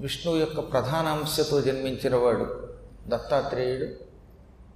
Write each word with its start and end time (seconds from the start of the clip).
విష్ణువు 0.00 0.36
యొక్క 0.36 0.60
ప్రధాన 0.72 1.06
అంశతో 1.08 1.60
జన్మించిన 1.60 2.16
వాడు 2.16 2.46
దత్తాత్రేయుడు. 3.08 3.86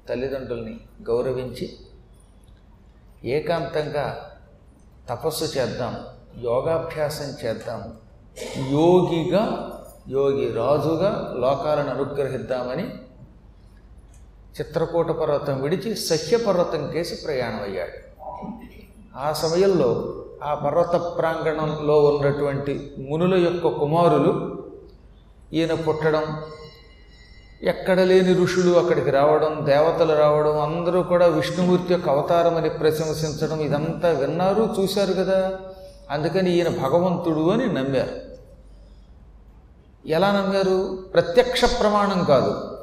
తల్లిదండ్రుల్ని 0.08 0.80
గౌరవించి 1.02 1.66
ఏకాంతంగా 3.24 4.04
తపస్సు 5.08 5.44
చేద్దాం 5.58 5.94
యోగాభ్యాసం 6.42 7.28
చేద్దాం 7.44 7.80
యోగిగా 8.70 9.42
యోగి 10.08 10.46
రాజుగా 10.52 11.10
లోకాలను 11.34 11.90
అనుగ్రహిద్దామని 11.90 12.86
చిత్రకూట 14.58 15.10
పర్వతం 15.10 15.62
విడిచి 15.62 15.96
సహ్యపర్వతం 15.96 16.82
కేసి 16.92 17.16
ప్రయాణం 17.24 17.62
అయ్యాడు 17.62 17.96
ఆ 19.16 19.32
సమయంలో 19.32 19.88
ఆ 20.42 20.54
పర్వత 20.54 20.94
ప్రాంగణంలో 21.18 21.96
ఉన్నటువంటి 22.04 22.74
మునుల 22.98 23.34
యొక్క 23.44 23.68
కుమారులు 23.78 24.32
ఈయన 25.54 25.74
పుట్టడం 25.74 26.22
ఎక్కడ 27.62 28.00
లేని 28.00 28.42
ఋషులు 28.42 28.78
అక్కడికి 28.78 29.10
రావడం 29.10 29.60
దేవతలు 29.62 30.12
రావడం 30.12 30.60
అందరూ 30.60 31.02
కూడా 31.02 31.26
విష్ణుమూర్తి 31.26 31.92
యొక్క 31.92 32.08
అవతారమని 32.08 32.70
ప్రశంసించడం 32.70 33.60
ఇదంతా 33.60 34.08
విన్నారు 34.08 34.74
చూశారు 34.80 35.12
కదా. 35.12 35.52
అందుకని 36.10 36.52
ఈయన 36.52 36.68
భగవంతుడు 36.68 37.50
అని 37.50 37.66
నమ్మారు. 37.66 38.34
ఎలా 40.06 40.32
నమ్మారు? 40.32 40.98
ప్రత్యక్ష 41.14 41.64
ప్రమాణం 41.80 42.24
కాదు. 42.24 42.78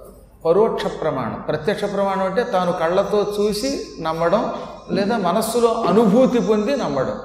పరోక్ష 0.45 0.85
ప్రమాణం. 1.01 1.43
ప్రత్యక్ష 1.47 1.81
ప్రమాణం 1.81 2.23
అంటే 2.23 2.43
తాను 2.43 2.71
కళ్ళతో 2.71 3.35
చూసి 3.39 3.87
నమ్మడం 4.01 4.53
లేదా 4.91 5.17
మనస్సులో 5.17 5.73
అనుభూతి 5.73 6.41
పొంది 6.41 6.75
నమ్మడం. 6.75 7.19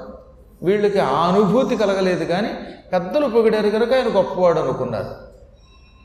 వీళ్ళకి 0.63 0.99
ఆ 0.99 1.27
అనుభూతి 1.27 1.77
కలగలేదు 1.77 2.25
కానీ 2.25 2.49
పెద్దలు 2.93 3.27
పొగిడారు 3.27 3.69
కనుక 3.69 3.93
ఆయన 3.93 4.17
గొప్పవాడు 4.17 4.59
అనుకున్నారు. 4.59 5.26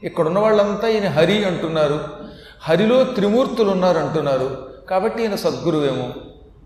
ఇక్కడ 0.09 0.25
ఉన్న 0.27 0.39
వాళ్ళంతా 0.39 0.89
ఈయన 0.89 1.09
హరి 1.17 1.37
అంటున్నారు. 1.45 1.99
హరిలో 2.67 3.05
త్రిమూర్తులు 3.05 3.71
ఉన్నారు 3.71 3.99
అంటున్నారు 3.99 4.49
కాబట్టి 4.91 5.23
ఈయన 5.23 5.35
సద్గురువేమో 5.35 6.09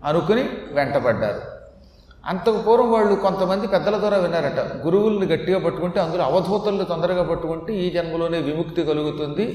అనుకుని 0.09 0.43
వెంటపడ్డారు 0.77 1.41
అంతకు 2.29 2.57
పూర్వం 2.57 2.89
వాళ్ళు 2.91 3.13
కొంతమంది 3.15 3.65
పెద్దల 3.67 3.95
ద్వారా 3.97 4.17
విన్నారట. 4.17 4.59
గురువుల్ని 4.85 5.25
గట్టిగా 5.25 5.59
పట్టుకుంటే 5.65 5.99
అందులో 5.99 6.23
అవధూతల్ని 6.23 6.85
తొందరగా 6.85 7.23
పట్టుకుంటే 7.23 7.73
ఈ 7.83 7.85
జన్మలోనే 7.89 8.39
విముక్తి 8.47 8.81
కలుగుతుంది. 8.83 9.45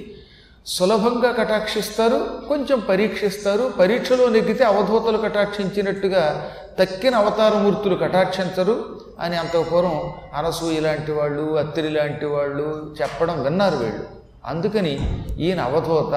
సులభంగా 0.67 1.33
కటాక్షిస్తారు 1.33 2.47
కొంచెం 2.49 2.81
పరీక్షిస్తారు. 2.81 3.73
పరీక్షలో 3.79 4.29
నెగ్గితే 4.29 4.65
అవధూతలు 4.65 5.19
కటాక్షించినట్టుగా 5.19 6.53
తక్కిన 6.79 7.17
అవతారమూర్తులు 7.17 7.95
కటాక్షించరు 7.95 9.01
అని 9.21 9.37
అంతకు 9.37 9.63
పూర్వం 9.63 10.13
అనసూయ 10.35 10.81
లాంటి 10.81 11.13
వాళ్ళు 11.13 11.59
అత్తిరి 11.59 11.89
లాంటి 11.89 12.27
వాళ్ళు 12.27 12.95
చెప్పడం 13.03 13.43
విన్నారు 13.43 13.77
వీళ్ళు. 13.77 14.05
అందుకని 14.45 15.25
ఈయన 15.39 15.61
అవధూత 15.61 16.15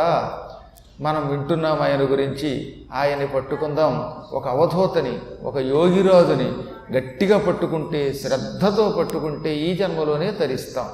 మనం 1.01 1.27
వింటున్నాం 1.27 1.81
ఆయన 1.81 2.01
గురించి 2.11 2.75
ఆయన్ని 2.93 3.27
పట్టుకుందాం 3.27 4.13
ఒక 4.31 4.47
అవధూతని 4.47 5.19
ఒక 5.43 5.57
యోగిరాజుని 5.57 6.53
గట్టిగా 6.97 7.37
పట్టుకుంటే 7.37 8.13
శ్రద్ధతో 8.13 8.89
పట్టుకుంటే 8.89 9.55
ఈ 9.55 9.77
జన్మలోనే 9.77 10.31
తరిస్తాం 10.31 10.89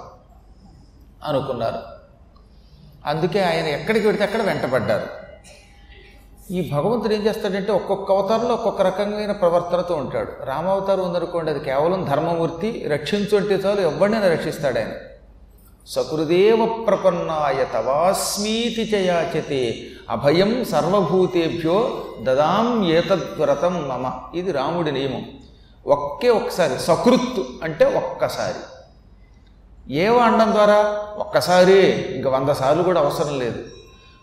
అనుకున్నారు. 1.25 2.00
అందుకే 3.05 3.43
ఆయన 3.43 3.65
ఎక్కడికి 3.65 4.05
వెడితే 4.05 4.23
అక్కడ 4.23 4.41
వెంటబడ్డారు. 4.41 5.21
ఈ 6.53 6.69
భగవంతుడు 6.71 7.13
ఏం 7.13 7.25
చేస్తాడంటే 7.25 7.71
ఒక్కొక్క 7.71 8.11
అవతారంలో 8.11 8.53
ఒక్కొక్క 8.53 8.81
రకమైన 8.81 9.31
ప్రవర్తనతో 9.31 9.95
ఉంటాడు. 9.95 10.31
రామావతారం 10.43 11.07
ఉందనుకోండి 11.07 11.51
అది 11.51 11.59
కేవలం 11.59 12.05
ధర్మమూర్తి 12.05 12.85
రక్షించు 12.87 13.37
అంటే 13.37 13.55
చాలు 13.55 13.81
ఎవరినైనా 13.81 14.27
రక్షిస్తాడు 14.27 14.79
ఆయన. 14.79 14.87
సకృదేవ 15.87 16.83
ప్రపన్నాయ 16.87 17.65
తవాస్మీతి 17.73 18.95
చయాచతే 18.95 19.79
అభయం 20.09 20.65
సర్వభూతేభ్యో 20.65 22.03
దదాం 22.21 22.85
ఏతద్వ్రతం 22.85 23.73
మమ. 23.73 24.37
ఇది 24.37 24.51
రాముడి 24.51 24.91
నియమం. 24.91 25.25
ఒకే 25.87 26.29
ఒక్కసారి 26.29 26.79
సకృత్ 26.79 27.43
అంటే 27.63 27.85
ఒక్కసారి. 27.85 28.70
ఏ 29.89 30.09
వాడడం 30.09 30.51
ద్వారా 30.51 30.95
ఒక్కసారి 31.17 31.87
ఇంక 31.89 32.27
వంద 32.27 32.49
సార్లు 32.49 32.83
కూడా 32.83 33.01
అవసరం 33.01 33.39
లేదు. 33.39 33.59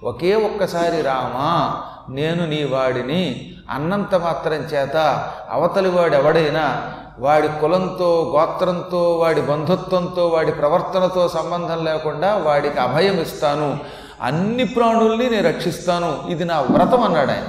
ఒకే 0.04 0.34
ఒక్కసారి 0.34 1.02
రామా 1.02 1.82
నేను 2.10 2.46
నీ 2.46 2.64
వాడిని 2.64 3.54
అన్నంత 3.70 4.14
మాత్రం 4.14 4.54
చేత 4.54 5.30
అవతలి 5.50 5.88
వాడు 5.88 6.14
ఎవడైనా 6.14 6.94
వాడి 7.18 7.48
కులంతో 7.48 8.34
గోత్రంతో 8.36 9.18
వాడి 9.18 9.40
బంధుత్వంతో 9.40 10.28
వాడి 10.28 10.52
ప్రవర్తనతో 10.52 11.28
సంబంధం 11.28 11.84
లేకుండా 11.84 12.36
వాడికి 12.36 12.80
అభయం 12.80 13.20
ఇస్తాను. 13.20 13.78
అన్ని 14.22 14.64
ప్రాణుల్ని 14.64 15.30
నేను 15.30 15.48
రక్షిస్తాను. 15.48 16.24
ఇది 16.28 16.44
నా 16.44 16.60
వ్రతం 16.60 17.02
అన్నాడు 17.02 17.30
ఆయన. 17.30 17.44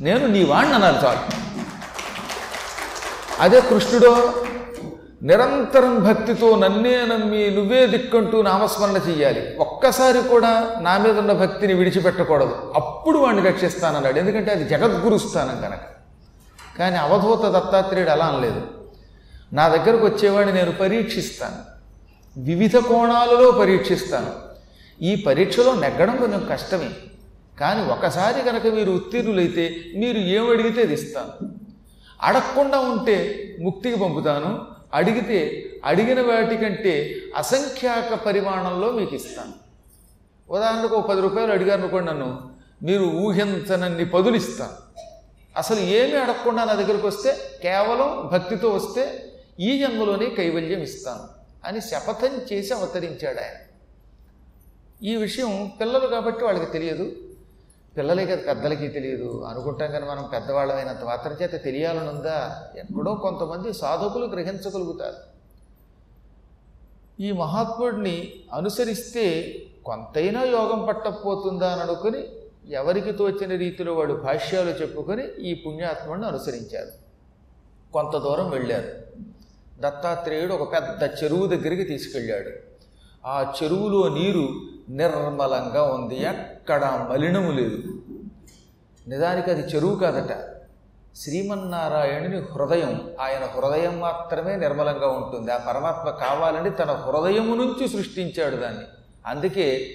నేను 0.00 0.26
నీ 0.26 0.44
వాణ్ణి 0.44 0.74
అన్నారు 0.74 1.06
చాలు. 1.06 1.18
అదే 3.40 3.60
కృష్ణుడో 3.60 4.32
నిరంతరం 5.22 6.04
భక్తితో 6.04 6.56
నన్నే 6.56 7.06
నమ్మి 7.06 7.50
నువ్వే 7.50 7.86
దిక్కంటూ 7.86 8.42
నామస్మరణ 8.42 9.00
చెయ్యాలి. 9.08 9.56
ఒక్కసారి 9.56 10.28
కూడా 10.28 10.74
నా 10.80 10.98
మీద 10.98 11.18
ఉన్న 11.18 11.32
భక్తిని 11.32 11.74
విడిచిపెట్టకూడదు. 11.74 12.72
అప్పుడు 12.74 13.18
వాడిని 13.18 13.42
రక్షిస్తానన్నాడు. 13.42 14.18
ఎందుకంటే 14.18 14.50
అది 14.50 14.64
జగద్గురు 14.64 15.18
స్థానం 15.18 15.60
కనుక 15.60 15.80
కానీ 16.78 16.96
అవధూత 16.96 17.42
దత్తాత్రేయుడు 17.44 18.10
అలా 18.10 18.24
అనలేదు. 18.24 18.62
నా 19.52 19.68
దగ్గరకు 19.68 20.06
వచ్చేవాడిని 20.06 20.52
నేను 20.52 20.72
పరీక్షిస్తాను. 20.72 21.78
వివిధ 22.40 22.76
కోణాలలో 22.76 23.50
పరీక్షిస్తాను. 23.50 24.32
ఈ 25.04 25.24
పరీక్షలో 25.26 25.74
నెగ్గడం 25.74 26.16
కొంచెం 26.16 26.48
కష్టమే. 26.52 26.90
కానీ 27.60 27.90
ఒకసారి 27.90 28.42
కనుక 28.42 28.66
మీరు 28.66 28.90
ఉత్తీర్ణులైతే 28.92 29.76
మీరు 29.96 30.18
ఏమడిగితే 30.18 30.82
అది 30.82 30.94
ఇస్తాను. 30.94 31.48
అడగకుండా 32.22 32.78
ఉంటే 32.78 33.44
ముక్తికి 33.60 33.98
పంపుతాను. 33.98 34.77
అడిగితే 34.94 35.66
అడిగిన 35.84 36.20
వాటికంటే 36.20 37.14
అసంఖ్యాక 37.36 38.14
పరిమాణంలో 38.14 38.92
మీకు 38.92 39.14
ఇస్తాను. 39.14 39.52
ఉదాహరణకు 40.52 40.96
ఒక 40.96 41.08
పది 41.08 41.20
రూపాయలు 41.20 41.52
అడిగారు 41.52 41.80
అనుకోండి 41.80 42.10
నన్ను 42.10 42.50
మీరు 42.82 43.04
ఊహించనన్ని 43.04 44.04
పదులు 44.04 44.36
ఇస్తాను. 44.36 45.04
అసలు 45.56 45.80
ఏమి 45.80 46.16
అడగకుండా 46.16 46.64
నా 46.64 46.74
దగ్గరికి 46.74 47.06
వస్తే 47.06 47.36
కేవలం 47.62 48.28
భక్తితో 48.32 48.68
వస్తే 48.68 49.32
ఈ 49.60 49.78
జన్మలోనే 49.78 50.26
కైవల్యం 50.26 50.80
ఇస్తాను 50.80 51.22
అని 51.64 51.80
శపథం 51.80 52.40
చేసి 52.52 52.74
అవతరించాడు 52.74 53.38
ఆయన. 53.38 53.58
ఈ 55.06 55.16
విషయం 55.16 55.72
పిల్లలు 55.80 56.06
కాబట్టి 56.06 56.44
వాళ్ళకి 56.44 56.72
తెలియదు. 56.72 57.12
పిల్లలే 57.96 58.26
కదా 58.26 58.42
పెద్దలకి 58.42 58.88
తెలియదు. 58.88 59.44
అనుకుంటాం 59.48 59.90
కానీ 59.90 60.06
మనం 60.06 60.30
పెద్దవాళ్ళమైనంత 60.32 61.04
మాత్రం 61.04 61.36
చేత 61.42 61.64
తెలియాలని 61.64 62.08
ఉందా 62.08 62.68
ఎక్కడో 62.76 63.14
కొంతమంది 63.14 63.72
సాధకులు 63.72 64.26
గ్రహించగలుగుతారు. 64.26 65.38
ఈ 67.22 67.32
మహాత్ముడిని 67.32 68.32
అనుసరిస్తే 68.52 69.54
కొంతైనా 69.84 70.42
యోగం 70.42 70.86
పట్టకపోతుందా 70.86 71.72
అని 71.72 71.82
అనుకుని 71.82 72.24
ఎవరికి 72.70 73.12
తోచిన 73.12 73.56
రీతిలో 73.56 73.94
వాడు 73.94 74.14
భాష్యాలు 74.14 74.70
చెప్పుకొని 74.70 75.34
ఈ 75.34 75.54
పుణ్యాత్ముడిని 75.54 76.26
అనుసరించారు. 76.26 76.90
కొంత 77.92 78.16
దూరం 78.16 78.50
వెళ్ళారు. 78.50 78.88
దత్తాత్రేయుడు 79.80 80.54
ఒక 80.54 80.72
పెద్ద 80.72 81.24
చెరువు 81.24 81.46
దగ్గరికి 81.46 81.82
తీసుకెళ్ళాడు. 81.82 82.50
ఆ 83.26 83.54
చెరువులో 83.62 84.08
నీరు 84.08 84.48
నిర్మలంగా 84.88 85.82
ఉంది. 85.82 86.22
ఎక్కడ 86.22 87.08
మలినము 87.10 87.50
లేదు. 87.52 87.82
నిజానికి 89.08 89.50
అది 89.50 89.60
చెరువు 89.60 89.96
కాదట. 89.96 90.58
శ్రీమన్నారాయణుని 91.16 92.38
హృదయం 92.38 93.14
ఆయన 93.20 93.44
హృదయం 93.44 94.00
మాత్రమే 94.00 94.56
నిర్మలంగా 94.56 95.08
ఉంటుంది. 95.08 95.52
ఆ 95.52 95.56
పరమాత్మ 95.56 96.10
కావాలని 96.10 96.70
తన 96.70 96.90
హృదయము 96.90 97.54
నుంచి 97.54 97.88
సృష్టించాడు 97.88 98.56
దాన్ని. 98.56 98.84
అందుకే 99.26 99.88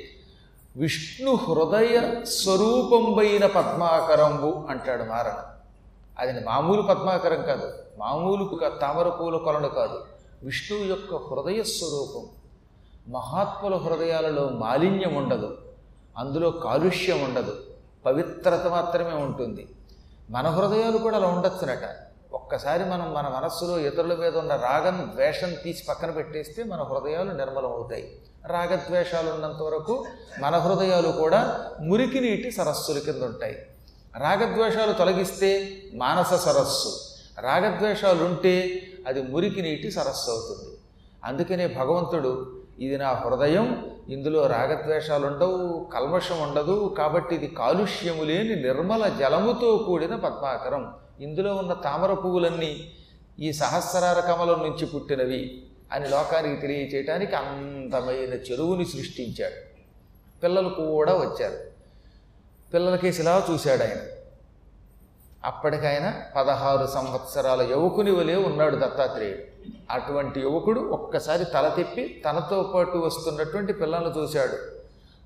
విష్ణు 0.77 1.35
హృదయ 1.35 2.23
స్వరూపంబైన 2.23 3.45
పద్మాకరంబు 3.45 4.67
అంటాడు 4.69 5.03
మారణ. 5.03 5.43
అది 6.19 6.45
మామూలు 6.45 6.81
పద్మాకరం 6.81 7.41
కాదు. 7.41 7.73
మామూలు 7.97 8.59
తామర 8.81 9.09
పూల 9.09 9.37
కొలను 9.37 9.69
కాదు. 9.69 10.05
విష్ణువు 10.43 10.83
యొక్క 10.83 11.15
హృదయ 11.15 11.63
స్వరూపం. 11.63 12.42
మహాత్ముల 13.07 13.75
హృదయాలలో 13.75 14.49
మాలిన్యం 14.49 15.15
ఉండదు. 15.15 15.57
అందులో 16.17 16.51
కాలుష్యం 16.51 17.23
ఉండదు. 17.23 17.55
పవిత్రత 18.05 18.67
మాత్రమే 18.67 19.13
ఉంటుంది. 19.13 19.75
మన 20.29 20.47
హృదయాలు 20.47 20.97
కూడా 20.97 21.17
అలా 21.17 21.27
ఉండొచ్చునట. 21.27 21.79
ఒక్కసారి 22.33 22.85
మనం 22.85 23.13
మన 23.13 23.27
మనస్సులో 23.27 23.79
ఇతరుల 23.79 24.15
మీద 24.15 24.37
ఉన్న 24.37 24.55
రాగం 24.55 25.11
ద్వేషం 25.15 25.53
తీసి 25.63 25.83
పక్కన 25.89 26.11
పెట్టేస్తే 26.11 26.63
మన 26.63 26.81
హృదయాలు 26.81 27.31
నిర్మలం 27.31 27.73
అవుతాయి 27.73 28.21
రాగద్వేషాలు 28.45 29.29
ఉన్నంత 29.29 29.61
వరకు 29.61 30.05
మన 30.41 30.57
హృదయాలు 30.57 31.11
కూడా 31.11 31.71
మురికి 31.81 32.19
నీటి 32.19 32.51
సరస్సుల 32.51 32.99
కింద 32.99 33.23
ఉంటాయి. 33.23 33.65
రాగద్వేషాలు 34.17 34.93
తొలగిస్తే 34.93 35.81
మానస 35.93 36.33
సరస్సు. 36.33 36.99
రాగద్వేషాలు 37.39 38.23
ఉంటే 38.23 38.81
అది 39.07 39.21
మురికి 39.21 39.61
నీటి 39.61 39.91
సరస్సు 39.91 40.31
అవుతుంది. 40.31 40.77
అందుకనే 41.25 41.67
భగవంతుడు 41.67 42.62
ఇది 42.79 42.97
నా 42.97 43.09
హృదయం 43.09 43.91
ఇందులో 44.09 44.47
రాగద్వేషాలు 44.47 45.27
ఉండవు 45.27 45.89
కల్మషం 45.93 46.41
ఉండదు 46.41 46.95
కాబట్టి 46.97 47.35
ఇది 47.35 47.47
కాలుష్యము 47.47 48.23
లేని 48.23 48.55
నిర్మల 48.55 49.17
జలముతో 49.19 49.77
కూడిన 49.77 50.15
పద్మాకరం. 50.15 50.93
ఇందులో 51.19 51.55
ఉన్న 51.55 51.73
తామర 51.73 52.13
పువ్వులన్నీ 52.13 52.91
ఈ 53.39 53.53
సహస్రార 53.53 54.19
కమలం 54.19 54.63
నుంచి 54.63 54.85
పుట్టినవి 54.85 55.65
అని 55.91 56.09
లోకానికి 56.09 56.61
తెలియచేయటానికి 56.61 57.35
అందమైన 57.35 58.33
చెరువుని 58.33 58.85
సృష్టించాడు. 58.85 59.73
పిల్లలు 60.43 60.69
కూడా 60.69 61.13
వచ్చారు. 61.13 61.57
పిల్లలకేసి 62.73 63.21
ఇలా 63.21 63.47
చూశాడు 63.51 63.83
ఆయన. 63.83 63.97
అప్పటికైనా 65.45 66.21
పదహారు 66.35 66.87
సంవత్సరాల 66.87 67.61
యువకుని 67.61 68.11
వలె 68.11 68.35
ఉన్నాడు 68.35 68.75
దత్తాత్రేయుడు. 68.75 69.52
అటువంటి 69.91 70.39
యువకుడు 70.39 70.79
ఒక్కసారి 70.79 71.45
తల 71.45 71.73
తిప్పి 71.75 72.21
తనతో 72.25 72.71
పాటు 72.75 72.97
వస్తున్నటువంటి 72.97 73.73
పిల్లలను 73.73 74.21
చూశాడు. 74.21 74.57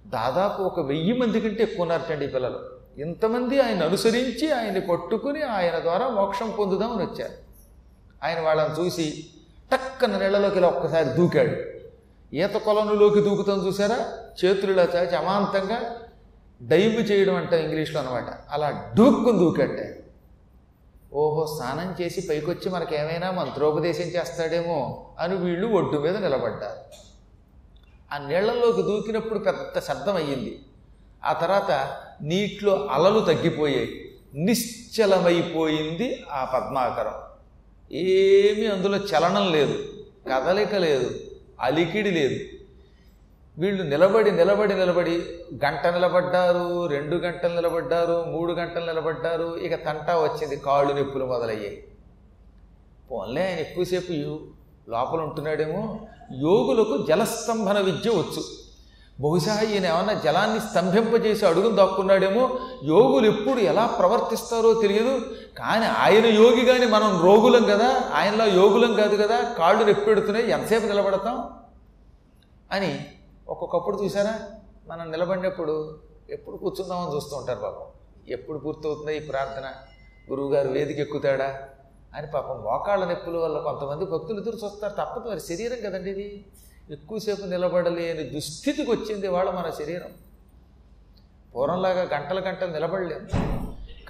దాదాపు 0.10 0.62
ఒక 0.62 0.80
వెయ్యి 0.80 1.14
మంది 1.14 1.42
కంటే 1.42 1.64
ఎక్కువ 1.64 1.82
ఉన్నారటండి 1.82 2.26
ఈ 2.26 2.28
పిల్లలు. 2.28 2.60
ఇంతమంది 3.02 3.62
ఆయన 3.62 3.84
అనుసరించి 3.84 4.52
ఆయన్ని 4.52 4.82
పట్టుకుని 4.82 5.44
ఆయన 5.44 5.80
ద్వారా 5.80 6.08
మోక్షం 6.08 6.52
పొందుదామని 6.52 7.06
వచ్చారు. 7.06 7.34
ఆయన 8.24 8.40
వాళ్ళని 8.40 8.82
చూసి 8.82 9.26
టక్కన 9.72 10.18
నీళ్ళలోకి 10.18 10.58
ఇలా 10.58 10.68
ఒక్కసారి 10.68 11.10
దూకాడు. 11.10 11.78
ఈత 12.36 12.54
కొలనులోకి 12.54 13.22
దూకుతాం 13.22 13.68
చూసారా 13.68 14.00
చేతులు 14.46 14.72
ఇలా 14.72 14.84
చాచి 14.84 15.16
అమాంతంగా 15.16 15.96
డైవ్ 16.62 17.12
చేయడం 17.12 17.36
అంట 17.36 17.54
ఇంగ్లీష్లో 17.54 18.02
అనమాట 18.02 18.26
అలా 18.52 18.92
డూక్కుని 18.98 19.40
దూకంటే 19.40 20.07
ఓహో 21.14 21.58
స్నానం 21.58 21.96
చేసి 22.02 22.28
పైకొచ్చి 22.30 22.72
మనకేమైనా 22.72 23.32
మంత్రోపదేశం 23.32 24.04
చేస్తాడేమో 24.04 25.10
అని 25.20 25.36
వీళ్ళు 25.36 25.68
ఒడ్డు 25.68 26.00
మీద 26.00 26.18
నిలబడ్డారు. 26.18 27.08
ఆ 28.14 28.28
నీళ్ళలోకి 28.28 28.82
దూకినప్పుడు 28.82 29.40
పెద్ద 29.40 29.80
శబ్దం 29.80 30.16
అయ్యింది 30.16 30.60
ఆ 31.26 31.34
తర్వాత 31.34 31.98
నీటిలో 32.22 32.86
అలలు 32.86 33.20
తగ్గిపోయాయి. 33.20 34.16
నిశ్చలమైపోయింది 34.36 36.24
ఆ 36.32 36.46
పద్మాకరం. 36.46 37.14
ఏమీ 37.92 38.66
అందులో 38.66 38.98
చలనం 38.98 39.52
లేదు. 39.52 39.84
కదలిక 40.34 40.76
లేదు. 40.76 41.20
అలికిడి 41.62 42.12
లేదు. 42.12 42.57
వీళ్ళు 43.58 43.84
నిలబడి 43.84 44.32
నిలబడి 44.32 44.74
నిలబడి 44.74 45.16
గంట 45.66 45.88
నిలబడ్డారు 45.88 46.66
రెండు 46.88 47.16
గంటలు 47.16 47.54
నిలబడ్డారు 47.56 48.26
మూడు 48.28 48.54
గంటలు 48.54 48.86
నిలబడ్డారు 48.86 49.58
ఇక 49.58 49.86
తంటా 49.86 50.20
వచ్చింది 50.20 50.56
కాళ్ళు 50.58 50.94
నొప్పులు 50.94 51.26
మొదలయ్యాయి. 51.26 51.78
పోన్లే 53.12 53.42
ఆయన 53.42 53.60
ఎక్కువసేపు 53.60 54.12
యో- 54.14 54.44
లోపల 54.90 55.20
ఉంటున్నాడేమో 55.22 55.82
యోగులకు 56.42 57.06
జలస్తంభన 57.08 57.80
విద్య 57.80 58.10
వచ్చు. 58.12 58.42
బహుశా 59.20 59.62
ఈయన 59.64 59.86
ఏమన్నా 59.86 60.14
జలాన్ని 60.24 60.60
స్తంభింపజేసి 60.60 61.46
అడుగును 61.46 61.76
దాక్కున్నాడేమో 61.76 62.44
యోగులు 62.84 63.28
ఎప్పుడు 63.28 63.60
ఎలా 63.62 63.86
ప్రవర్తిస్తారో 64.00 64.74
తెలియదు 64.82 65.14
కానీ 65.58 65.86
ఆయన 65.98 66.26
యోగి 66.36 66.66
కానీ 66.66 66.86
మనం 66.88 67.22
రోగులం 67.22 67.64
కదా 67.64 67.90
ఆయనలా 68.14 68.46
యోగులం 68.56 68.94
కాదు 68.94 69.16
కదా 69.16 69.38
కాళ్ళు 69.58 69.84
నొప్పెడుతున్నాయి 69.84 70.52
ఎంతసేపు 70.52 70.86
నిలబడతాం? 70.86 71.38
అని 72.72 72.92
ఒక్కొక్కప్పుడు 73.50 74.04
చూసారా? 74.04 74.40
మనం 74.88 75.12
నిలబడినప్పుడు 75.12 76.00
ఎప్పుడు 76.30 76.58
కూర్చుందామని 76.58 77.16
చూస్తూ 77.16 77.38
ఉంటారు 77.38 77.60
పాపం. 77.60 77.86
ఎప్పుడు 78.30 78.58
పూర్తవుతుందా 78.58 79.12
ఈ 79.12 79.20
ప్రార్థన? 79.20 79.72
గురువుగారు 80.30 80.68
వేదిక 80.68 81.00
ఎక్కుతాడా 81.00 81.60
అని 82.16 82.28
పాపం 82.28 82.64
మోకాళ్ళ 82.64 83.06
నొప్పుల 83.06 83.38
వల్ల 83.38 83.58
కొంతమంది 83.58 84.06
భక్తులు 84.06 84.40
ఎదురు 84.40 84.56
చూస్తారు 84.56 84.94
తప్పదు. 84.94 85.30
మరి 85.30 85.40
శరీరం 85.40 85.90
కదండి 85.90 86.10
ఇది. 86.10 86.46
ఎక్కువసేపు 86.92 87.46
నిలబడలేని 87.46 88.24
దుస్థితికి 88.24 88.92
వచ్చింది 88.92 89.28
వాళ్ళ 89.28 89.52
మన 89.52 89.70
శరీరం. 89.70 90.10
పూర్వంలాగా 91.56 92.02
గంటల 92.02 92.50
గంటలు 92.50 92.72
నిలబడలేము 92.72 93.28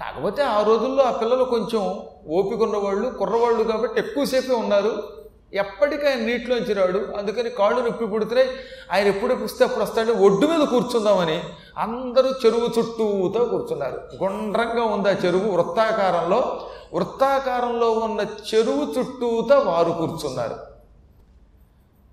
కాకపోతే 0.00 0.42
ఆ 0.42 0.62
రోజుల్లో 0.62 1.02
ఆ 1.02 1.10
పిల్లలు 1.10 1.44
కొంచెం 1.44 2.02
ఓపిక 2.28 2.62
ఉన్నవాళ్ళు 2.62 3.10
కుర్రవాళ్ళు 3.10 3.64
కాబట్టి 3.64 4.00
ఎక్కువసేపే 4.00 4.54
ఉన్నారు. 4.54 5.17
ఎప్పటికీ 5.54 6.06
ఆయన 6.06 6.18
నీటిలోంచి 6.18 6.72
రాడు. 6.74 7.12
అందుకని 7.18 7.50
కాళ్ళు 7.50 7.80
నొప్పి 7.80 8.06
పుడుతున్నాయి 8.06 8.50
ఆయన 8.92 9.06
ఎప్పుడు 9.06 9.34
వస్తే 9.34 9.64
అప్పుడు 9.64 9.84
వస్తాడు. 9.84 10.12
ఒడ్డు 10.12 10.46
మీద 10.46 10.68
కూర్చుందామని 10.68 11.42
అందరూ 11.78 12.30
చెరువు 12.30 12.78
చుట్టూతో 12.78 13.44
కూర్చున్నారు. 13.44 14.08
గుండ్రంగా 14.22 14.84
ఉంది 14.84 15.08
ఆ 15.08 15.12
చెరువు. 15.12 15.50
వృత్తాకారంలో 15.50 16.70
వృత్తాకారంలో 16.94 17.92
ఉన్న 17.92 18.20
చెరువు 18.54 18.94
చుట్టూతో 18.98 19.58
వారు 19.58 19.90
కూర్చున్నారు. 19.90 20.56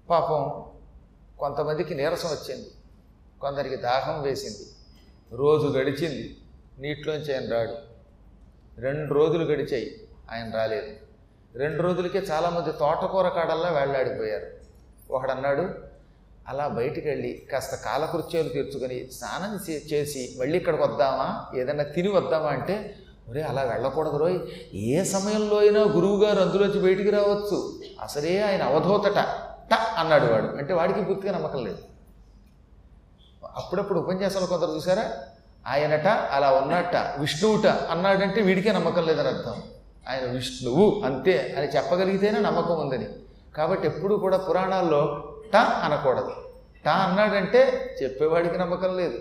పాపం 0.09 0.65
కొంతమందికి 1.39 1.95
నీరసం 1.95 2.29
వచ్చింది. 2.29 2.71
కొందరికి 3.41 3.75
దాహం 3.75 4.21
వేసింది. 4.21 4.69
రోజు 5.31 5.67
గడిచింది. 5.67 6.37
నీటిలోంచి 6.79 7.35
ఆయన 7.35 7.53
రాడు. 7.53 7.73
రెండు 8.81 9.13
రోజులు 9.13 9.43
గడిచాయి. 9.43 10.07
ఆయన 10.31 10.51
రాలేదు. 10.51 11.04
రెండు 11.55 11.81
రోజులకే 11.81 12.19
చాలామంది 12.19 12.71
తోటకూర 12.71 13.29
కాడల్లా 13.29 13.69
వెళ్ళాడిపోయారు. 13.69 14.47
ఒకడన్నాడు 15.13 15.69
అలా 16.47 16.67
బయటికి 16.67 17.07
వెళ్ళి 17.07 17.47
కాస్త 17.51 17.75
కాలకృత్యాలు 17.75 18.49
తీర్చుకొని 18.49 19.11
స్నానం 19.11 19.59
చే- 19.69 19.93
చేసి 19.93 20.35
మళ్ళీ 20.39 20.57
ఇక్కడికి 20.57 20.83
వద్దామా? 20.83 21.45
ఏదైనా 21.55 21.83
తిని 21.83 22.09
వద్దామా? 22.09 22.49
అంటే 22.49 22.95
ఒరే 23.29 23.41
అలా 23.41 23.61
వెళ్ళకూడదు 23.61 24.17
రోయ్. 24.17 24.39
ఏ 24.73 25.03
సమయంలో 25.03 25.57
అయినా 25.57 25.81
గురువుగారు 25.81 26.39
అందులోంచి 26.39 26.81
బయటికి 26.81 27.09
రావచ్చు. 27.09 27.79
అసలే 28.01 28.41
ఆయన 28.41 28.63
అవధూతట. 28.63 29.19
ట 29.71 29.73
అన్నాడు 29.73 30.25
వాడు. 30.25 30.57
అంటే 30.57 30.73
వాడికి 30.73 31.01
పూర్తిగా 31.01 31.33
నమ్మకం 31.33 31.65
లేదు. 31.65 31.77
అప్పుడప్పుడు 33.55 33.99
ఉపన్యాసాలు 33.99 34.45
కొందరు 34.45 34.75
చూసారా? 34.75 35.11
ఆయనట 35.67 36.07
అలా 36.07 36.51
ఉన్నట్ట 36.51 36.95
విష్ణువుట 36.95 37.67
అన్నాడంటే 37.67 38.41
వీడికే 38.41 38.71
నమ్మకం 38.71 39.05
లేదని 39.05 39.27
అర్థం. 39.27 39.63
ఆయన 40.09 40.31
విష్ణువు 40.31 41.01
అంతే 41.05 41.55
అని 41.57 41.67
చెప్పగలిగితేనే 41.67 42.39
నమ్మకం 42.39 42.79
ఉందని. 42.79 43.07
కాబట్టి 43.57 43.87
ఎప్పుడు 43.87 44.15
కూడా 44.15 44.37
పురాణాల్లో 44.37 45.23
ట 45.53 45.55
అనకూడదు. 45.55 46.31
ట 46.85 46.87
అన్నాడంటే 46.87 47.95
చెప్పేవాడికి 48.03 48.57
నమ్మకం 48.57 48.97
లేదు. 48.97 49.19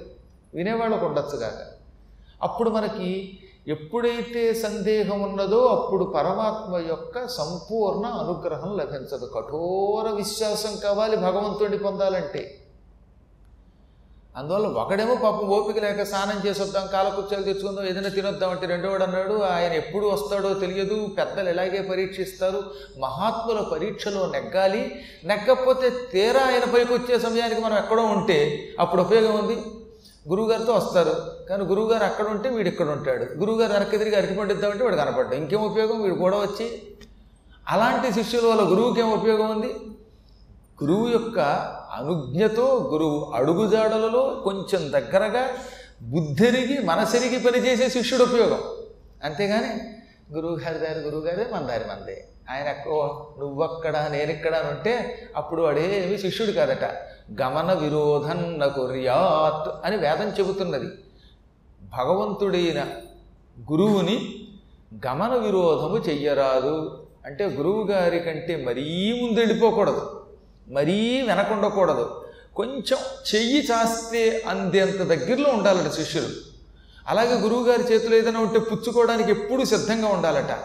వినేవాళ్ళకు 0.55 1.07
ఉండొచ్చు 1.07 1.37
కాక. 1.37 1.67
అప్పుడు 2.43 2.71
మనకి 2.71 3.39
ఎప్పుడైతే 3.69 4.55
సందేహం 4.55 5.21
ఉన్నదో 5.21 5.67
అప్పుడు 5.67 6.05
పరమాత్మ 6.05 6.77
యొక్క 6.77 7.29
సంపూర్ణ 7.29 8.07
అనుగ్రహం 8.07 8.77
లభించదు. 8.77 9.27
కఠోర 9.27 10.11
విశ్వాసం 10.11 10.77
కావాలి 10.77 11.17
భగవంతుడిని 11.17 11.79
పొందాలంటే. 11.79 12.64
అందువల్ల 14.39 14.67
ఒకడేమో 14.67 15.15
పాపం 15.15 15.49
ఓపిక 15.57 15.79
లేక 15.85 16.03
స్నానం 16.03 16.39
చేసి 16.47 16.63
వద్దాం 16.63 16.87
కాలకుర్చాలు 16.93 17.43
తెచ్చుకుందాం 17.43 17.85
ఏదైనా 17.87 18.09
తినొద్దాం 18.09 18.51
అంటే 18.51 18.67
రెండోవాడు 18.67 19.03
అన్నాడు 19.03 19.35
ఆయన 19.43 19.73
ఎప్పుడు 19.73 20.07
వస్తాడో 20.07 20.55
తెలియదు 20.55 20.97
పెద్దలు 21.19 21.49
ఎలాగే 21.49 21.81
పరీక్షిస్తారు 21.91 22.61
మహాత్ముల 22.99 23.61
పరీక్షలో 23.73 24.27
నెగ్గాలి 24.27 24.83
నెగ్గకపోతే 25.25 25.91
తీరా 26.13 26.43
ఆయన 26.43 26.65
పైకి 26.65 26.93
వచ్చే 26.95 27.19
సమయానికి 27.19 27.61
మనం 27.61 27.77
ఎక్కడో 27.77 28.03
ఉంటే 28.03 28.39
అప్పుడు 28.81 29.03
ఉపయోగం 29.03 29.37
ఉంది. 29.39 29.57
గురువుగారితో 30.29 30.73
వస్తారు 30.73 31.15
కానీ 31.49 31.65
గురువుగారు 31.65 32.05
అక్కడ 32.05 32.27
ఉంటే 32.27 32.49
వీడు 32.49 32.69
ఇక్కడ 32.69 32.89
ఉంటాడు. 32.89 33.25
గురువుగారు 33.39 33.73
వెనక్కి 33.73 33.99
తిరిగి 33.99 34.17
అరటి 34.17 34.35
పండిద్దామంటే 34.35 34.85
వాడు 34.85 34.97
కనపడ్డాడు. 34.97 35.35
ఇంకేం 35.35 35.63
ఉపయోగం? 35.63 36.03
వీడు 36.03 36.15
కూడా 36.15 36.37
వచ్చి 36.37 36.67
అలాంటి 37.69 38.09
శిష్యుల 38.15 38.47
వల్ల 38.47 38.63
గురువుకి 38.63 39.01
ఏం 39.01 39.11
ఉపయోగం 39.11 39.51
ఉంది? 39.51 39.71
గురువు 40.83 41.09
యొక్క 41.09 41.39
అనుజ్ఞతో 41.93 42.91
గురువు 42.93 43.33
అడుగుజాడలలో 43.35 44.41
కొంచెం 44.45 44.93
దగ్గరగా 44.93 45.49
బుద్ధిరిగి 46.03 46.83
మనసెరిగి 46.83 47.41
పనిచేసే 47.41 47.89
శిష్యుడు 47.89 48.23
ఉపయోగం. 48.23 48.59
అంతేగాని 49.25 49.95
గురువుగారి 50.35 50.79
దారి 50.79 50.99
గురువు 50.99 51.23
గారే 51.23 51.47
మన 51.53 51.61
దారి 51.61 51.85
మందే 51.85 52.29
ఆయన 52.51 52.69
ఎక్కో 52.69 53.27
నువ్వక్కడ 53.39 54.09
నేనిక్కడ 54.13 54.55
అని 54.55 54.69
ఉంటే 54.69 55.29
అప్పుడు 55.37 55.63
వాడేమి 55.63 56.19
శిష్యుడు 56.19 56.51
కాదట. 56.51 56.85
గమన 57.43 57.73
విరోధన్న 57.73 58.67
కుర్యాత్ 58.67 59.87
అని 59.87 59.97
వేదం 59.97 60.29
చెబుతున్నది. 60.29 60.87
భగవంతుడైన 61.99 62.87
గురువుని 63.73 64.35
గమన 65.07 65.35
విరోధము 65.35 65.99
చెయ్యరాదు. 65.99 67.07
అంటే 67.27 67.45
గురువు 67.45 67.85
గారి 67.85 68.21
కంటే 68.21 68.65
మరీ 68.67 69.21
ముందు 69.23 69.41
వెళ్ళిపోకూడదు 69.41 70.14
మరీ 70.69 71.23
వెనకుండకూడదు. 71.23 72.25
కొంచెం 72.57 72.99
చెయ్యి 73.35 73.67
చాస్తే 73.71 74.43
అందేంత 74.49 75.03
దగ్గరలో 75.03 75.51
ఉండాలట 75.51 75.91
శిష్యులు. 75.91 76.29
అలాగే 77.09 77.35
గురువుగారి 77.35 77.83
చేతిలో 77.83 78.17
ఏదైనా 78.17 78.41
ఉంటే 78.41 78.59
పుచ్చుకోవడానికి 78.59 79.31
ఎప్పుడు 79.31 79.65
సిద్ధంగా 79.65 80.09
ఉండాలట. 80.09 80.59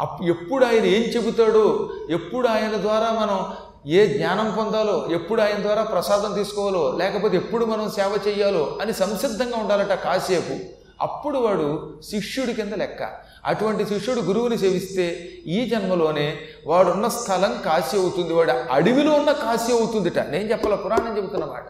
అప్ 0.00 0.22
ఎప్పుడు 0.22 0.64
ఆయన 0.64 0.84
ఏం 0.84 1.02
చెబుతాడో 1.02 1.90
ఎప్పుడు 2.10 2.48
ఆయన 2.48 2.76
ద్వారా 2.80 3.10
మనం 3.10 3.52
ఏ 3.90 4.06
జ్ఞానం 4.06 4.54
పొందాలో 4.58 5.08
ఎప్పుడు 5.10 5.42
ఆయన 5.42 5.62
ద్వారా 5.62 5.82
ప్రసాదం 5.82 6.32
తీసుకోవాలో 6.32 6.96
లేకపోతే 6.98 7.36
ఎప్పుడు 7.36 7.64
మనం 7.64 7.90
సేవ 7.90 8.18
చేయాలో 8.28 8.78
అని 8.82 8.92
సంసిద్ధంగా 8.92 9.56
ఉండాలట 9.56 9.92
కాసేపు. 9.92 10.85
అప్పుడు 11.00 11.38
వాడు 11.38 11.94
శిష్యుడి 12.10 12.52
కింద 12.54 12.72
లెక్క. 12.72 13.02
అటువంటి 13.44 13.86
శిష్యుడు 13.86 14.20
గురువుని 14.20 14.58
సేవిస్తే 14.58 15.06
ఈ 15.46 15.68
జన్మలోనే 15.68 16.38
వాడున్న 16.66 17.08
స్థలం 17.08 17.62
కాశీ 17.64 17.98
అవుతుంది 17.98 18.32
వాడు 18.34 18.50
అడవిలో 18.50 19.12
ఉన్న 19.12 19.32
కాశీ 19.32 19.72
అవుతుందిట. 19.72 20.18
నేను 20.18 20.50
చెప్పాల? 20.50 20.74
పురాణం 20.74 21.16
చెబుతున్నమాట 21.16 21.64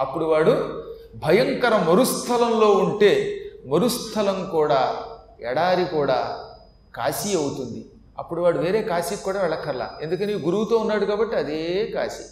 అప్పుడు 0.00 0.24
వాడు 0.24 0.82
భయంకర 1.14 1.76
మరుస్థలంలో 1.76 2.70
ఉంటే 2.70 3.40
మరుస్థలం 3.66 4.48
కూడా 4.50 4.96
ఎడారి 5.40 5.84
కూడా 5.84 6.44
కాశీ 6.94 7.36
అవుతుంది. 7.36 7.84
అప్పుడు 8.18 8.40
వాడు 8.40 8.58
వేరే 8.58 8.82
కాశీకి 8.82 9.22
కూడా 9.22 9.40
వెళ్ళక్కర్లా. 9.40 9.98
ఎందుకని? 10.02 10.32
గురువుతో 10.32 10.76
ఉన్నాడు 10.76 11.04
కాబట్టి 11.04 11.36
అదే 11.36 11.92
కాశీ. 11.94 12.24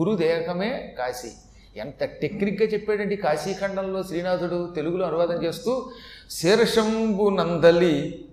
గురుదేహమే 0.00 0.94
కాశీ. 0.98 1.28
ఎంత 1.76 2.04
టెక్నిక్గా 2.04 2.68
చెప్పాడండి 2.68 3.16
కాశీఖండంలో 3.16 4.02
శ్రీనాథుడు 4.02 4.72
తెలుగులో 4.76 5.06
అనువాదం 5.06 5.44
చేస్తూ 5.44 5.90
శీర్షంబు 6.30 7.30
నందలి 7.30 8.24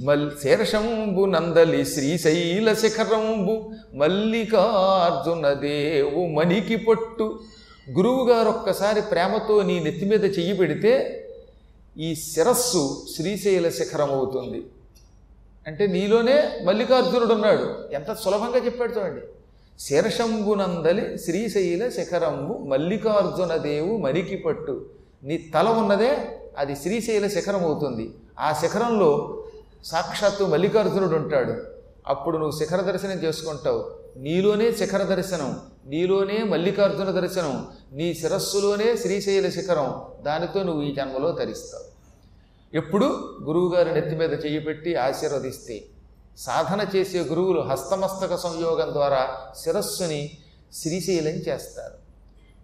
మల్ 0.00 0.30
శీర్షంబు 0.42 1.24
నందలి 1.24 1.84
శ్రీశైల 1.84 2.72
శిఖరంబు 2.72 3.70
మల్లికార్జున 3.94 5.52
దేవు 5.52 6.26
మణికి 6.26 6.76
పొట్టు. 6.76 7.40
గురువుగారు 7.90 8.48
ఒక్కసారి 8.48 9.00
ప్రేమతో 9.00 9.62
నీ 9.62 9.80
నెత్తి 9.80 10.04
మీద 10.04 10.24
చెయ్యి 10.24 10.54
పెడితే 10.54 11.22
ఈ 11.98 12.14
శిరస్సు 12.14 13.06
శ్రీశైల 13.16 13.68
శిఖరం 13.68 14.10
అవుతుంది. 14.10 14.62
అంటే 15.66 15.86
నీలోనే 15.86 16.60
మల్లికార్జునుడు 16.64 17.34
ఉన్నాడు. 17.34 17.84
ఎంత 17.92 18.12
సులభంగా 18.12 18.64
చెప్పాడు 18.64 18.92
చూడండి. 18.92 19.20
శీర్షంబునందలి 19.84 21.18
శ్రీశైల 21.18 21.88
శిఖరంబు 21.88 22.54
మల్లికార్జున 22.68 23.56
దేవు 23.56 23.98
మరికి 23.98 24.36
పట్టు 24.36 24.74
నీ 25.24 25.36
తల 25.54 25.68
ఉన్నదే 25.68 26.12
అది 26.58 26.76
శ్రీశైల 26.76 27.26
శిఖరం 27.26 27.62
అవుతుంది. 27.64 28.06
ఆ 28.38 28.52
శిఖరంలో 28.60 29.10
సాక్షాత్తు 29.84 30.44
మల్లికార్జునుడు 30.44 31.16
ఉంటాడు. 31.16 31.54
అప్పుడు 32.06 32.36
నువ్వు 32.38 32.56
శిఖర 32.58 32.80
దర్శనం 32.80 33.18
చేసుకుంటావు. 33.24 33.80
నీలోనే 34.16 34.72
శిఖర 34.72 35.02
దర్శనం 35.02 35.50
నీలోనే 35.86 36.38
మల్లికార్జున 36.52 37.10
దర్శనం 37.10 37.66
నీ 37.92 38.14
శిరస్సులోనే 38.14 38.96
శ్రీశైల 38.96 39.48
శిఖరం. 39.48 39.88
దానితో 40.22 40.62
నువ్వు 40.62 40.82
ఈ 40.82 40.94
జన్మలో 40.94 41.32
ధరిస్తావు 41.32 41.84
ఎప్పుడు 42.72 43.06
గురువుగారి 43.42 43.90
నెత్తి 43.92 44.16
మీద 44.16 44.32
చేయి 44.44 44.60
పెట్టి 44.60 44.94
ఆశీర్వదిస్తే 44.94 45.76
సాధన 46.38 46.86
చేసే 46.96 47.20
గురువులు 47.20 47.60
హస్తమస్తక 47.60 48.34
సంయోగం 48.34 48.92
ద్వారా 48.92 49.28
శిరస్సుని 49.62 50.30
శ్రీశైలం 50.72 51.32
చేస్తారు. 51.32 51.94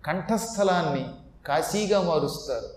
కంఠస్థలాన్ని 0.06 1.06
కాశీగా 1.46 2.00
మారుస్తారు. 2.00 2.68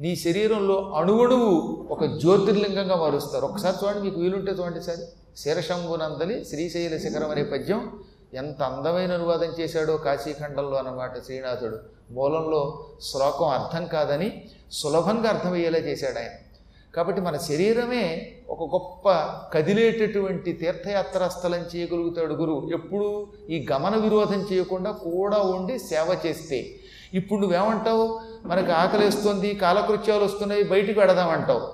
నీ 0.00 0.16
శరీరంలో 0.16 0.92
అణువణువు 0.96 1.50
ఒక 1.90 2.04
జ్యోతిర్లింగంగా 2.04 2.96
మారుస్తారు. 2.96 3.46
ఒకసారి 3.46 3.76
చూడండి 3.84 4.00
మీకు 4.02 4.20
వీలుంటే 4.20 4.50
చూడండి 4.50 4.82
సార్. 4.82 4.98
శీర్షంబునందలి 5.36 6.44
శ్రీశైల 6.44 6.98
శిఖరం 6.98 7.30
అనే 7.30 7.42
పద్యం 7.42 8.02
ఎంత 8.34 8.62
అందమైన 8.62 9.12
అనువాదం 9.12 9.52
చేశాడో 9.60 9.96
కాశీఖండంలో 9.96 10.76
అన్నమాట 10.76 11.24
శ్రీనాథుడు. 11.24 11.78
మూలంలో 12.10 12.84
శ్లోకం 13.02 13.48
అర్థం 13.48 13.86
కాదని 13.86 14.48
సులభంగా 14.72 15.28
అర్థమయ్యేలా 15.28 15.78
చేశాడు 15.78 16.18
ఆయన. 16.18 16.47
కాబట్టి 16.96 17.20
మన 17.20 17.36
శరీరమే 17.36 18.32
ఒక 18.48 18.74
గొప్ప 18.74 19.08
కదిలేటటువంటి 19.54 20.52
తీర్థయాత్రా 20.52 21.28
స్థలం 21.28 21.64
చేయగలుగుతాడు 21.76 22.34
గురువు 22.34 22.70
ఎప్పుడూ 22.72 23.26
ఈ 23.50 23.66
గమన 23.72 23.96
విరోధం 23.96 24.46
చేయకుండా 24.52 24.90
కూడా 24.90 25.36
ఉండి 25.36 25.78
సేవ 25.78 26.16
చేస్తే. 26.26 26.70
ఇప్పుడు 27.14 27.40
నువ్వేమంటావు? 27.40 28.20
మనకి 28.44 28.72
ఆకలిస్తుంది 28.72 29.54
కాలకృత్యాలు 29.54 30.24
వస్తున్నాయి 30.24 30.62
బయటికి 30.62 31.00
వెడదామంటావు 31.00 31.72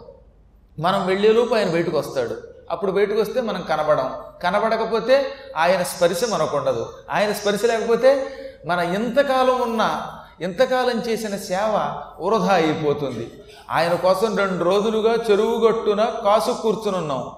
మనం 0.78 1.06
వెళ్ళేలోపు 1.06 1.54
ఆయన 1.54 1.70
బయటకు 1.70 1.98
వస్తాడు. 1.98 2.36
అప్పుడు 2.70 2.92
బయటకు 2.92 3.20
వస్తే 3.20 3.40
మనం 3.40 3.62
కనబడం. 3.68 4.10
కనబడకపోతే 4.42 5.26
ఆయన 5.56 5.82
స్పర్శ 5.82 6.20
మనకు 6.30 6.56
ఉండదు 6.56 6.86
ఆయన 7.10 7.32
స్పర్శ 7.32 7.64
లేకపోతే 7.64 8.26
మన 8.66 8.78
ఎంతకాలం 8.78 9.60
ఉన్న 9.60 10.10
ఇంతకాలం 10.40 10.98
చేసిన 11.00 11.36
సేవ 11.36 12.00
వృధా 12.20 12.54
అయిపోతుంది. 12.54 13.30
ఆయన 13.70 13.94
కోసం 13.94 14.36
రెండు 14.36 14.64
రోజులుగా 14.64 15.14
చెరువు 15.30 15.66
గట్టున 15.66 16.04
కాసు 16.04 16.50
కూర్చునున్నాం. 16.50 17.30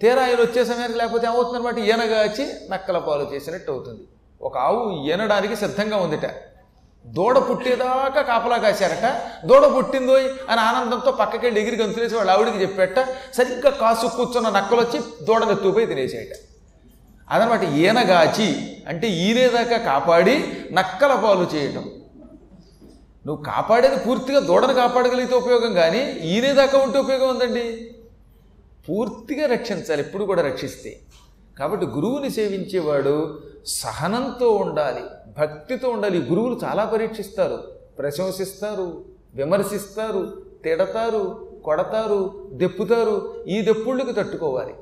తీరా 0.00 0.22
ఆయన 0.22 0.34
వచ్చే 0.34 0.64
సమయానికి 0.64 0.98
లేకపోతే 0.98 1.26
ఏమవుతుందన్నమాట 1.26 1.78
ఈనగాచి 1.78 2.50
నక్కల 2.70 2.98
పాలు 2.98 3.34
చేసినట్టు 3.34 3.72
అవుతుంది. 3.72 4.00
ఒక 4.42 4.58
ఆవు 4.58 5.06
ఈనడానికి 5.06 5.56
సిద్ధంగా 5.56 5.96
ఉందిట. 5.96 6.30
దూడ 7.06 7.38
పుట్టేదాకా 7.38 8.22
కాపలా 8.22 8.56
కాశారట. 8.56 9.22
దూడ 9.46 9.76
పుట్టిందో 9.76 10.12
అని 10.50 10.60
ఆనందంతో 10.60 11.12
పక్కకెళ్ళి 11.12 11.60
ఎగిరి 11.60 11.82
గంతులేసి 11.82 12.14
వాళ్ళ 12.14 12.30
ఆవిడికి 12.30 12.62
చెప్పేట. 12.62 13.00
సరిగ్గా 13.34 13.70
కాసు 13.70 14.06
కూర్చున్న 14.06 14.48
నక్కలు 14.48 14.80
వచ్చి 14.80 15.24
దూడను 15.24 15.50
ఎత్తుకుపోయి 15.50 15.86
తినేసేయట 15.86 16.36
అదనమాట 17.30 17.62
ఈనగాచి 17.62 18.76
అంటే 18.88 19.08
ఈనేదాకా 19.08 19.76
కాపాడి 19.76 20.52
నక్కల 20.72 21.14
పాలు 21.14 21.48
చేయటం. 21.54 21.90
నువ్వు 23.28 23.44
కాపాడేది 23.44 23.96
పూర్తిగా 23.96 24.40
దూడను 24.40 24.74
కాపాడగలిగితే 24.74 25.36
ఉపయోగం 25.36 25.72
కానీ 25.72 26.00
ఈనేదాకా 26.22 26.78
ఉంటే 26.78 26.98
ఉపయోగం 26.98 27.28
ఉందండి. 27.28 27.94
పూర్తిగా 28.88 29.46
రక్షించాలి 29.46 30.00
ఎప్పుడు 30.00 30.24
కూడా 30.24 30.42
రక్షిస్తే. 30.42 31.00
కాబట్టి 31.58 31.86
గురువుని 31.86 32.30
సేవించేవాడు 32.30 33.40
సహనంతో 33.66 34.50
ఉండాలి 34.50 35.02
భక్తితో 35.38 35.88
ఉండాలి. 35.88 36.18
గురువులు 36.18 36.60
చాలా 36.64 36.84
పరీక్షిస్తారు 36.84 37.58
ప్రశంసిస్తారు 37.98 39.04
విమర్శిస్తారు 39.34 40.42
తిడతారు 40.64 41.48
కొడతారు 41.64 42.48
దెప్పుతారు. 42.52 43.44
ఈ 43.48 43.60
దెప్పుళ్ళకి 43.60 44.12
తట్టుకోవాలి. 44.12 44.74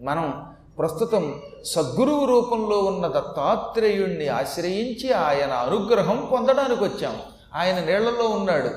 మనం 0.00 0.54
ప్రస్తుతం 0.78 1.40
సద్గురువు 1.64 2.24
రూపంలో 2.24 2.78
ఉన్న 2.78 3.06
దత్తాత్రేయుణ్ణి 3.06 4.28
ఆశ్రయించి 4.28 5.12
ఆయన 5.12 5.52
అనుగ్రహం 5.52 6.28
పొందడానికి 6.32 6.84
వచ్చాము 6.84 7.35
ఆయన 7.56 7.84
నీళ్ళలో 7.84 8.28
ఉన్నాడు. 8.28 8.70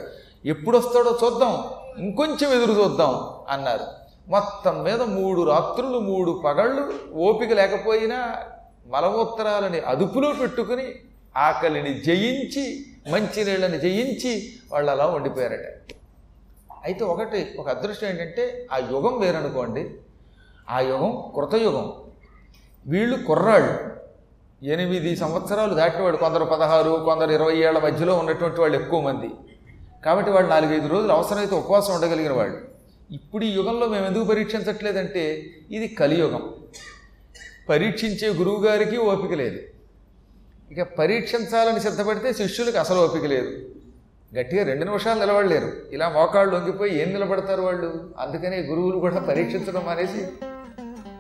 ఎప్పుడు 0.46 0.78
వస్తాడో 0.78 1.20
చూద్దాం. 1.24 1.64
ఇంకొంచెం 1.98 2.52
ఎదురు 2.52 2.82
చూద్దాం 2.82 3.30
అన్నారు. 3.50 3.86
మొత్తం 4.28 4.84
మీద 4.84 5.02
మూడు 5.02 5.42
రాత్రులు 5.42 6.00
మూడు 6.00 6.42
పగళ్ళు 6.46 6.94
ఓపిక 7.14 7.52
లేకపోయినా 7.52 8.34
మలమూత్రాలని 8.88 9.80
అదుపులో 9.80 10.34
పెట్టుకుని 10.42 10.96
ఆకలిని 11.38 11.94
జయించి 11.94 12.86
మంచినీళ్ళని 13.12 13.80
జయించి 13.80 14.54
వాళ్ళు 14.72 14.92
అలా 14.92 15.08
ఉండిపోయారట. 15.08 15.94
అయితే 16.84 17.04
ఒకటి 17.04 17.56
ఒక 17.60 17.70
అదృష్టం 17.70 18.08
ఏంటంటే 18.08 18.68
ఆ 18.74 18.78
యుగం 18.78 19.20
వేరనుకోండి. 19.20 19.90
ఆ 20.70 20.80
యుగం 20.80 21.32
కృతయుగం. 21.36 21.94
వీళ్ళు 22.88 23.24
కుర్రాళ్ళు. 23.24 23.89
ఎనిమిది 24.64 25.16
సంవత్సరాలు 25.16 25.74
దాటినవాడు. 25.74 26.18
కొందరు 26.18 26.46
పదహారు 26.46 27.02
కొందరు 27.06 27.32
ఇరవై 27.32 27.58
ఏళ్ళ 27.58 27.80
మధ్యలో 27.80 28.16
ఉన్నటువంటి 28.16 28.62
వాళ్ళు 28.62 28.80
ఎక్కువ 28.80 29.02
మంది. 29.02 29.30
కాబట్టి 30.06 30.32
వాళ్ళు 30.32 30.50
నాలుగైదు 30.50 30.88
రోజులు 30.88 31.12
అవసరమైతే 31.12 31.56
ఉపవాసం 31.56 31.96
ఉండగలిగిన 31.96 32.32
వాళ్ళు. 32.32 32.58
ఇప్పుడు 33.12 33.44
ఈ 33.46 33.50
యుగంలో 33.50 33.88
మేము 33.88 34.06
ఎందుకు 34.06 34.24
పరీక్షించట్లేదంటే 34.24 35.46
ఇది 35.72 35.88
కలియుగం. 35.88 36.50
పరీక్షించే 37.70 38.30
గురువు 38.30 38.64
గారికి 38.66 38.98
ఓపిక 38.98 39.32
లేదు. 39.32 39.60
ఇక 40.72 40.82
పరీక్షించాలని 40.82 41.80
సిద్ధపడితే 41.80 42.34
శిష్యులకు 42.34 42.78
అసలు 42.78 43.00
ఓపిక 43.00 43.26
లేదు. 43.26 43.70
గట్టిగా 44.40 44.64
రెండు 44.64 44.86
నిమిషాలు 44.86 45.20
నిలబడలేరు. 45.20 45.72
ఇలా 45.92 46.10
మోకాళ్ళు 46.10 46.56
వంగిపోయి 46.56 47.02
ఏం 47.02 47.10
నిలబడతారు 47.10 47.62
వాళ్ళు? 47.62 48.10
అందుకనే 48.20 48.58
గురువులు 48.58 49.00
కూడా 49.00 49.20
పరీక్షించడం 49.20 49.90
అనేసి 49.90 50.28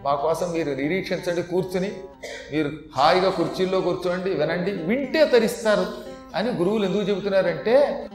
మా 0.03 0.15
కోసం 0.15 0.51
మీరు 0.51 0.69
నిరీక్షించండి 0.69 1.43
కూర్చుని. 1.43 1.91
మీరు 2.53 2.71
హాయిగా 2.97 3.29
కుర్చీల్లో 3.29 3.81
కూర్చోండి 3.81 4.29
వినండి 4.29 4.71
వింటే 4.71 5.25
తరిస్తారు. 5.25 5.85
అని 6.35 6.49
గురువులు 6.51 6.85
ఎందుకు 6.85 7.01
చెబుతున్నారంటే 7.01 8.09